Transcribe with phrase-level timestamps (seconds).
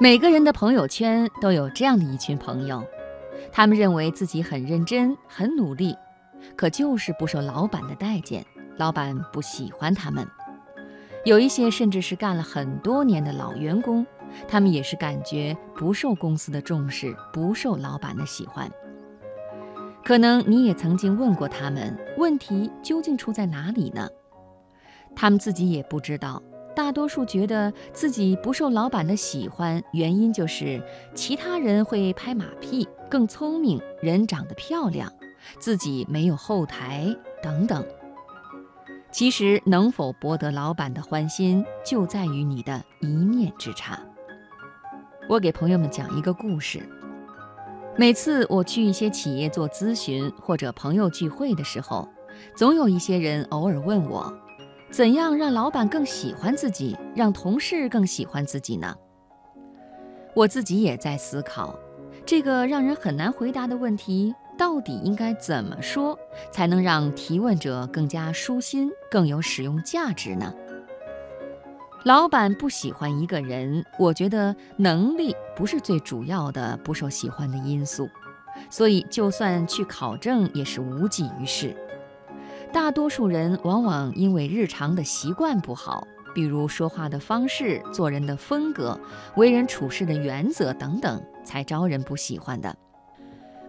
[0.00, 2.84] 每个人的朋友圈都有这样的一群朋友，
[3.50, 5.96] 他们认为自己很认真、很努力，
[6.54, 10.24] 可就是不受老板的待见，老板不喜欢他们。
[11.24, 14.06] 有一些甚至是干了很多年的老员工，
[14.46, 18.70] 他们也是感觉不受公司的重视，不受老板的喜欢。
[20.04, 24.08] 可能你也曾经问过他们，问题究竟出在哪里呢？
[25.16, 26.40] 他们自己也不知道。
[26.78, 30.80] 大多数觉得自己不受老板的喜欢，原因就是
[31.12, 35.12] 其他人会拍马屁，更聪明，人长得漂亮，
[35.58, 37.84] 自己没有后台等等。
[39.10, 43.98] 其实，能否博得老板的欢心，就在于你的一念之差。
[45.28, 46.88] 我给朋友们讲一个故事：
[47.96, 52.08] 每次我去一些企业做咨询或者朋友聚会的时候，
[52.54, 54.32] 总有一些人偶尔问我。
[54.90, 58.94] 怎样让老板更喜欢自己，让同事更喜欢自己呢？
[60.34, 61.78] 我自己也在思考，
[62.24, 66.18] 这个让人很难回答的问题，到底应该怎么说
[66.50, 70.54] 才能让提问者更加舒心、更有使用价值呢？
[72.04, 78.08] 老板不喜欢一个人，我觉得能力不是最主要的不受喜欢的因素，
[78.70, 81.76] 所以就算去考证也是无济于事。
[82.72, 88.98] 大多数人往往因为日常的习惯不好，比如说话的方式、做人的风格、
[89.36, 92.74] 为人处事的原则等等，才招人不喜欢的。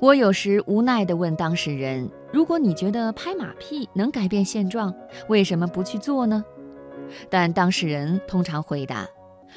[0.00, 4.94] 我有时无奈地问当事人：“如果你觉得拍马屁能改变现状，
[5.28, 6.44] 为什么不去做呢？”
[7.28, 9.06] 但当事人通常回答：“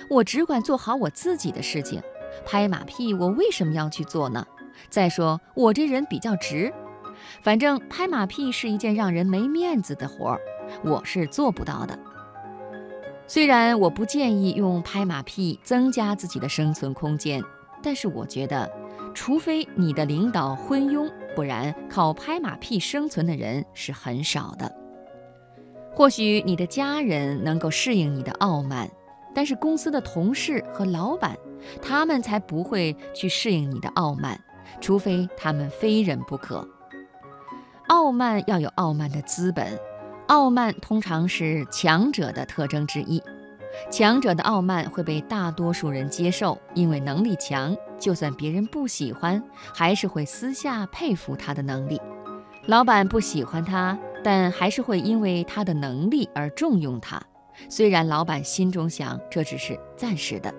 [0.10, 2.02] 我只管做好我自己的事情，
[2.46, 4.46] 拍马屁我为什么要去做呢？
[4.90, 6.74] 再说我这人比较直。”
[7.42, 10.42] 反正拍马屁是一件让人没面子的活儿，
[10.84, 11.98] 我是做不到的。
[13.28, 17.44] 虽然我不建议用拍马屁增加自己的生存空间，
[17.84, 18.72] 但是我觉得，
[19.14, 24.74] 除非你的领导昏庸，不然靠拍马屁生存的人是很少的。
[25.94, 28.90] 或许你的家人能够适应你的傲慢，
[29.36, 31.36] 但是公司的同事和老板，
[31.82, 34.40] 他们才不会去适应你的傲慢，
[34.80, 36.66] 除非他们非忍不可。
[37.88, 39.80] 傲慢要有傲慢的资本，
[40.28, 43.22] 傲慢通常是强者的特征之一。
[43.90, 49.42] 强者的傲慢会被大多数人接受，因为能力强，就算别人不喜欢，
[49.74, 52.02] 还是会私下佩服他的能力。
[52.66, 57.22] 老板不喜欢他，但还是会因为他的能力而重用他。
[57.70, 60.54] 虽然老板心中想这只是暂时的。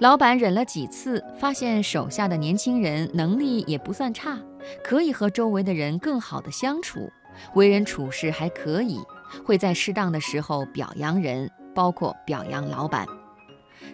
[0.00, 4.38] 老板忍了几次，发现手下的年轻人能力也不算差。
[4.82, 7.10] 可以和周围的人更好的相处，
[7.54, 8.98] 为人处事还可以，
[9.44, 13.06] 会在适当的时候表扬人，包括表扬老板，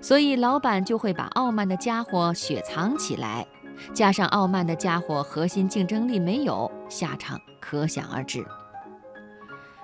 [0.01, 3.47] 所以老板就会把傲慢的家伙雪藏起来，
[3.93, 8.45] 加上傲慢的家伙核心竞争力没有，下场可想而知。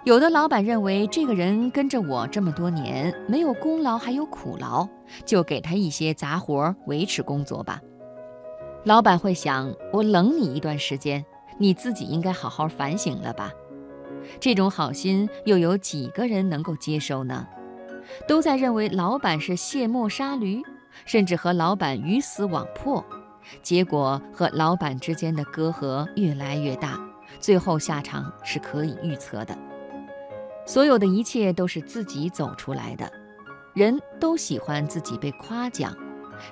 [0.05, 4.89] 有的老板认为这个人跟着我这么多年，没有功劳还有苦劳，
[5.27, 7.79] 就给他一些杂活维持工作吧。
[8.85, 11.23] 老板会想：我冷你一段时间，
[11.59, 13.53] 你自己应该好好反省了吧？
[14.41, 17.47] 这种好心又有几个人能够接受呢？
[18.27, 20.63] 都在认为老板是卸磨杀驴，
[21.05, 23.05] 甚至和老板鱼死网破，
[23.63, 26.99] 结果和老板之间的隔阂越来越大，
[27.39, 29.57] 最后下场是可以预测的。
[30.65, 33.13] 所有的一切都是自己走出来的，
[33.75, 35.95] 人都喜欢自己被夸奖。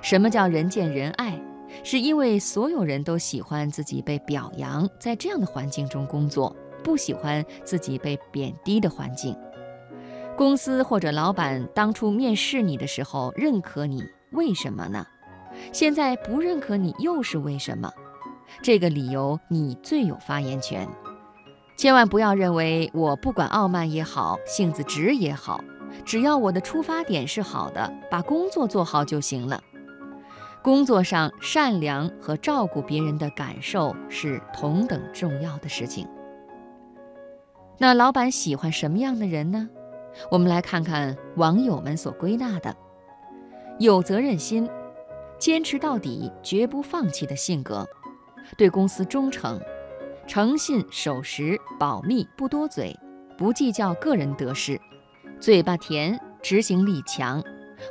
[0.03, 1.41] 什么叫人见人爱？
[1.83, 9.35] 是因为所有人都喜欢自己被表扬，在这样的环境中工作，不喜欢自己被贬低的环境。
[10.37, 15.05] 公司或者老板当初面试你的时候认可你，为什么呢？
[15.73, 17.91] 现在不认可你又是为什么？
[18.63, 20.87] 这个理由你最有发言权。
[21.75, 25.61] 千万不要认为我不管傲慢也好，性子直也好，
[26.05, 29.61] 只要我的出发点是好的，把工作做好就行了。
[30.61, 36.07] 工作上善良和照顾别人的感受是同等重要的事情。
[37.77, 39.69] 那老板喜欢什么样的人呢？
[40.29, 42.75] 我们来看看网友们所归纳的：
[43.79, 44.69] 有责任心、
[45.37, 47.87] 坚持到底、绝不放弃的性格，
[48.57, 49.61] 对公司忠诚、
[50.27, 52.93] 诚信守时、保密不多嘴、
[53.37, 54.77] 不计较个人得失、
[55.39, 57.41] 嘴巴甜、执行力强。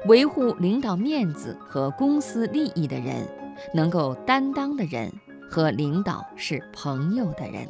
[0.06, 3.26] 维护领导面子和公司利益的人，
[3.74, 5.12] 能够担当的人，
[5.50, 7.66] 和领导是朋友的人。